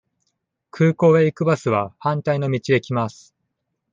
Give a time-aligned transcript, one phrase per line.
[0.71, 3.35] 空港へ行くバスは反対の道へ来ます。